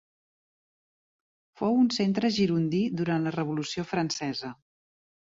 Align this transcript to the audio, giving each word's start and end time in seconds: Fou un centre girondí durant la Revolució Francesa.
Fou 1.61 1.79
un 1.83 1.93
centre 1.97 2.33
girondí 2.41 2.83
durant 3.03 3.31
la 3.31 3.37
Revolució 3.39 3.89
Francesa. 3.95 4.57